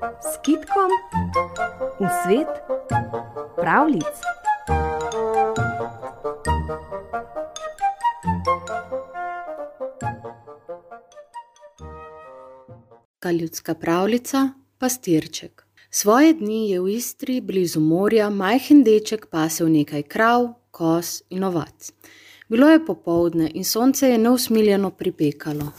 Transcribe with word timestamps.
s 0.00 0.36
kitkom 0.42 0.90
v 2.00 2.08
svet 2.24 2.48
pravlic. 3.56 4.04
Ljudska 13.40 13.74
pravljica 13.74 14.48
Pastirček. 14.78 15.66
Svoje 15.90 16.34
dni 16.34 16.70
je 16.70 16.80
v 16.80 16.88
Istri, 16.88 17.40
blizu 17.40 17.80
morja, 17.80 18.30
majhen 18.30 18.82
deček 18.82 19.26
pasel 19.30 19.70
nekaj 19.70 20.02
krav, 20.02 20.48
koz 20.70 21.22
in 21.30 21.44
ovac. 21.44 21.92
Bilo 22.48 22.68
je 22.68 22.86
popoldne 22.86 23.50
in 23.54 23.64
sonce 23.64 24.08
je 24.08 24.18
neusmiljeno 24.18 24.90
pripekalo. 24.90 25.72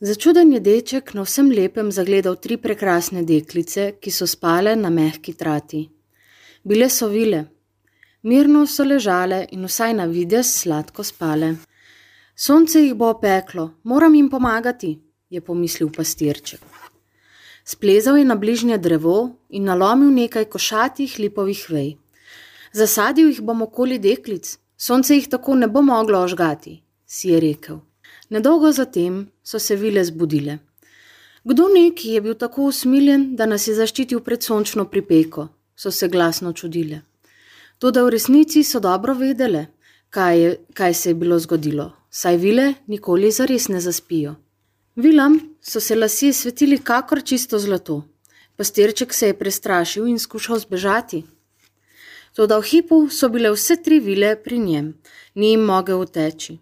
Začuden 0.00 0.52
je 0.52 0.60
deček 0.60 1.10
na 1.14 1.24
vsem 1.26 1.50
lepem 1.50 1.90
zagledal 1.90 2.36
tri 2.38 2.54
prekrasne 2.56 3.24
deklice, 3.26 3.98
ki 3.98 4.10
so 4.14 4.26
spale 4.30 4.76
na 4.78 4.92
mehki 4.94 5.32
trati. 5.34 5.88
Bile 6.62 6.86
so 6.86 7.08
vile, 7.10 7.40
mirno 8.22 8.62
so 8.66 8.86
ležale 8.86 9.48
in 9.50 9.66
vsaj 9.66 9.96
na 9.98 10.06
videz 10.06 10.52
sladko 10.60 11.02
spale. 11.02 11.56
Sonce 12.36 12.78
jih 12.78 12.94
bo 12.94 13.08
opeklo, 13.10 13.72
moram 13.82 14.14
jim 14.14 14.28
pomagati, 14.30 14.92
je 15.30 15.40
pomislil 15.40 15.90
pastirček. 15.90 16.62
Splezal 17.64 18.22
je 18.22 18.24
na 18.24 18.38
bližnje 18.38 18.78
drevo 18.78 19.34
in 19.50 19.66
nalomil 19.66 20.14
nekaj 20.14 20.46
košatih 20.46 21.18
lipovih 21.18 21.66
vej. 21.74 21.96
Zasadil 22.72 23.34
jih 23.34 23.42
bom 23.42 23.66
okoli 23.66 23.98
deklic, 23.98 24.60
sonce 24.78 25.18
jih 25.18 25.26
tako 25.26 25.58
ne 25.58 25.66
bo 25.66 25.82
moglo 25.82 26.22
ožgati, 26.22 26.78
si 27.02 27.34
je 27.34 27.40
rekel. 27.40 27.87
Nedolgo 28.30 28.72
zatem 28.72 29.26
so 29.42 29.58
se 29.58 29.76
vile 29.76 30.04
zbudile. 30.04 30.58
Kdo 31.44 31.68
neki 31.68 32.08
je 32.08 32.20
bil 32.20 32.34
tako 32.34 32.62
usmiljen, 32.62 33.36
da 33.36 33.46
nas 33.46 33.68
je 33.68 33.74
zaščitil 33.74 34.20
pred 34.20 34.42
sončno 34.42 34.84
pripeko, 34.84 35.48
so 35.76 35.90
se 35.90 36.08
glasno 36.08 36.52
čudile. 36.52 37.00
Toda 37.78 38.02
v 38.04 38.10
resnici 38.10 38.64
so 38.64 38.80
dobro 38.80 39.14
vedele, 39.14 39.66
kaj, 40.10 40.40
je, 40.40 40.56
kaj 40.74 40.94
se 40.94 41.10
je 41.10 41.14
bilo 41.14 41.38
zgodilo, 41.38 41.92
saj 42.10 42.36
vile 42.36 42.74
nikoli 42.86 43.30
zares 43.32 43.68
ne 43.68 43.80
zaspijo. 43.80 44.34
Vilam 44.96 45.38
so 45.62 45.80
se 45.80 45.96
lasje 45.96 46.32
svetili 46.32 46.78
kakor 46.78 47.22
čisto 47.24 47.58
zlato. 47.58 48.02
Pastirček 48.56 49.14
se 49.14 49.26
je 49.26 49.38
prestrašil 49.38 50.06
in 50.06 50.18
skušal 50.18 50.58
zbežati. 50.58 51.22
Toda 52.34 52.58
v 52.58 52.66
hipu 52.66 53.06
so 53.10 53.28
bile 53.28 53.52
vse 53.54 53.76
tri 53.82 54.00
vile 54.00 54.34
pri 54.42 54.58
njem, 54.58 54.94
ni 55.34 55.50
jim 55.50 55.60
mogel 55.64 56.00
uteči. 56.00 56.58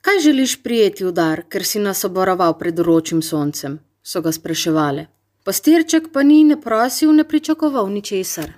Kaj 0.00 0.20
želiš 0.20 0.62
prijeti 0.62 1.04
v 1.04 1.12
dar, 1.12 1.42
ker 1.48 1.64
si 1.64 1.78
nas 1.78 2.04
oboroval 2.04 2.58
pred 2.58 2.78
ročim 2.78 3.22
soncem? 3.22 3.78
so 4.02 4.20
ga 4.20 4.32
spraševale. 4.32 5.06
Pastirček 5.44 6.08
pa 6.12 6.22
ni 6.22 6.44
ne 6.44 6.56
prosil, 6.60 7.12
ne 7.12 7.24
pričakoval 7.24 7.88
ničesar. 7.92 8.52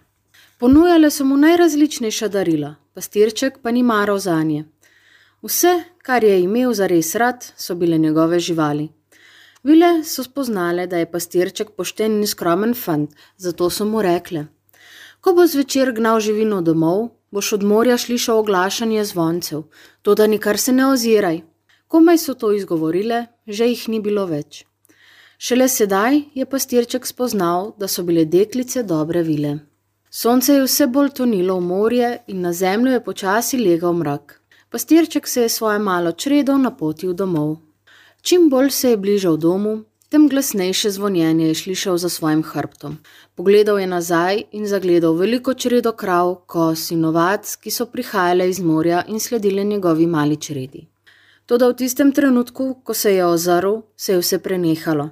Ponujale 0.58 1.10
so 1.10 1.24
mu 1.24 1.36
najrazličnejša 1.36 2.28
darila, 2.28 2.74
pastirček 2.94 3.58
pa 3.62 3.70
ni 3.70 3.82
maral 3.82 4.18
za 4.18 4.42
nje. 4.42 4.64
Vse, 5.42 5.72
kar 6.02 6.24
je 6.24 6.40
imel 6.42 6.72
za 6.72 6.86
res 6.86 7.14
rad, 7.14 7.44
so 7.56 7.74
bile 7.74 7.98
njegove 7.98 8.38
živali. 8.40 8.88
Vile 9.62 10.04
so 10.04 10.22
spoznale, 10.22 10.86
da 10.86 10.98
je 10.98 11.10
pastirček 11.10 11.70
pošten 11.76 12.20
in 12.20 12.26
skromen 12.26 12.74
fant, 12.74 13.10
zato 13.36 13.70
so 13.70 13.84
mu 13.84 14.02
rekle: 14.02 14.46
Ko 15.20 15.34
bo 15.34 15.46
zvečer 15.46 15.92
gnal 15.92 16.20
živino 16.20 16.62
domov, 16.62 17.08
boš 17.32 17.52
od 17.52 17.62
morja 17.64 17.96
slišal 17.98 18.38
oglašanje 18.38 19.04
zvoncev, 19.04 19.62
to 20.02 20.14
da 20.14 20.26
nikar 20.26 20.58
se 20.58 20.72
ne 20.72 20.86
oziraj. 20.86 21.40
Komaj 21.88 22.18
so 22.18 22.34
to 22.34 22.52
izgovorile, 22.52 23.26
že 23.46 23.66
jih 23.68 23.88
ni 23.88 24.00
bilo 24.00 24.26
več. 24.26 24.64
Šele 25.38 25.68
sedaj 25.68 26.20
je 26.34 26.46
pastirček 26.46 27.06
spoznal, 27.06 27.72
da 27.78 27.88
so 27.88 28.04
bile 28.06 28.24
deklice 28.24 28.82
dobre 28.82 29.22
vile. 29.22 29.58
Sonce 30.10 30.54
je 30.54 30.66
vse 30.66 30.86
bolj 30.86 31.10
tonilo 31.18 31.56
v 31.56 31.66
morje 31.66 32.10
in 32.28 32.40
na 32.40 32.52
zemljo 32.52 32.92
je 32.92 33.04
počasi 33.04 33.58
legal 33.58 33.96
mrak. 33.96 34.38
Pastirček 34.70 35.28
se 35.28 35.42
je 35.42 35.48
svoje 35.48 35.78
malo 35.78 36.12
čredo 36.12 36.56
napotil 36.58 37.14
domov. 37.14 37.56
Čim 38.22 38.48
bolj 38.50 38.70
se 38.70 38.90
je 38.90 38.96
bližal 38.96 39.36
domu, 39.36 39.84
tem 40.12 40.28
glasnejše 40.28 40.90
zvonjenje 40.90 41.46
je 41.46 41.54
slišal 41.54 41.96
za 41.98 42.08
svojim 42.08 42.42
hrbtom. 42.44 42.98
Pogledal 43.34 43.78
je 43.80 43.86
nazaj 43.86 44.42
in 44.52 44.66
zagledal 44.68 45.14
veliko 45.16 45.54
čredo 45.54 45.92
krav, 45.92 46.34
kos 46.46 46.90
in 46.92 47.04
ovac, 47.08 47.54
ki 47.56 47.70
so 47.70 47.86
prihajale 47.88 48.48
iz 48.50 48.60
morja 48.60 49.04
in 49.08 49.20
sledile 49.20 49.64
njegovi 49.64 50.06
mali 50.06 50.36
čredi. 50.36 50.82
Toda 51.46 51.68
v 51.68 51.76
tistem 51.80 52.12
trenutku, 52.12 52.74
ko 52.84 52.94
se 52.94 53.14
je 53.14 53.26
ozrl, 53.26 53.78
se 53.96 54.12
je 54.12 54.18
vse 54.18 54.38
prenehalo. 54.38 55.08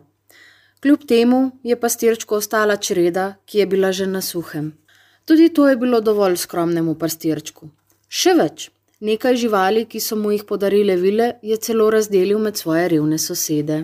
Kljub 0.81 1.06
temu 1.09 1.50
je 1.62 1.81
pastirčku 1.81 2.34
ostala 2.34 2.77
čreda, 2.77 3.34
ki 3.47 3.59
je 3.59 3.66
bila 3.66 3.93
že 3.93 4.06
na 4.06 4.21
suhem. 4.21 4.72
Tudi 5.25 5.49
to 5.49 5.69
je 5.69 5.77
bilo 5.77 6.00
dovolj 6.00 6.37
skromnemu 6.37 6.94
pastirčku. 6.94 7.71
Še 8.09 8.34
več, 8.34 8.69
nekaj 9.00 9.37
živali, 9.37 9.87
ki 9.89 10.00
so 10.00 10.16
mu 10.16 10.37
jih 10.37 10.44
podarile 10.44 10.97
vile, 10.97 11.33
je 11.43 11.56
celo 11.56 11.91
razdelil 11.91 12.39
med 12.39 12.56
svoje 12.56 12.89
revne 12.89 13.19
sosede. 13.19 13.81